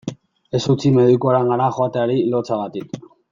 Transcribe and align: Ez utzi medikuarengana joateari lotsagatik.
Ez 0.59 0.61
utzi 0.73 0.91
medikuarengana 0.95 1.67
joateari 1.77 2.17
lotsagatik. 2.33 2.99